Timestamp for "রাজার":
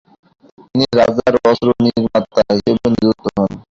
0.99-1.33